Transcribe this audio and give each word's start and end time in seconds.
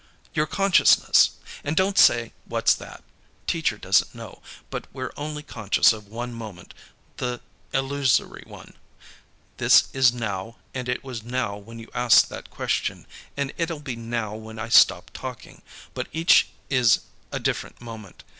"Your 0.33 0.47
consciousness. 0.47 1.33
And 1.63 1.75
don't 1.77 1.95
say, 1.95 2.33
'What's 2.45 2.73
that?' 2.73 3.03
Teacher 3.45 3.77
doesn't 3.77 4.15
know. 4.15 4.41
But 4.71 4.87
we're 4.91 5.13
only 5.15 5.43
conscious 5.43 5.93
of 5.93 6.07
one 6.07 6.33
moment; 6.33 6.73
the 7.17 7.39
illusory 7.71 8.43
now. 8.47 8.69
This 9.57 9.89
is 9.93 10.11
'now,' 10.11 10.55
and 10.73 10.89
it 10.89 11.03
was 11.03 11.21
'now' 11.21 11.55
when 11.57 11.77
you 11.77 11.91
asked 11.93 12.29
that 12.29 12.49
question, 12.49 13.05
and 13.37 13.53
it'll 13.59 13.79
be 13.79 13.95
'now' 13.95 14.33
when 14.33 14.57
I 14.57 14.69
stop 14.69 15.11
talking, 15.13 15.61
but 15.93 16.07
each 16.11 16.47
is 16.67 17.01
a 17.31 17.39
different 17.39 17.79
moment. 17.79 18.23